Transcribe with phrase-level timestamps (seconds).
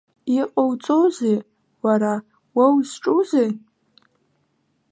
[0.39, 1.37] Иҟоуҵозеи,
[1.85, 2.13] уара,
[2.57, 3.49] уа узҿузеи?